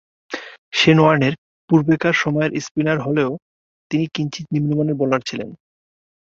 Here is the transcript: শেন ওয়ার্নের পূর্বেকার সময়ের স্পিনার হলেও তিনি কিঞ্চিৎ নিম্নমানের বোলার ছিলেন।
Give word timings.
শেন 0.73 0.97
ওয়ার্নের 0.99 1.33
পূর্বেকার 1.69 2.15
সময়ের 2.23 2.51
স্পিনার 2.61 2.97
হলেও 2.99 3.31
তিনি 3.91 4.05
কিঞ্চিৎ 4.15 4.45
নিম্নমানের 4.53 4.99
বোলার 4.99 5.21
ছিলেন। 5.21 5.49